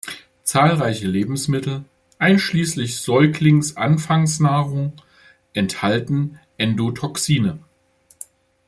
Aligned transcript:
Zahlreiche 0.43 1.05
Lebensmittel, 1.05 1.85
einschließlich 2.17 2.99
Säuglingsanfangsnahrung, 3.01 4.93
enthalten 5.53 6.39
Endotoxine. 6.57 7.59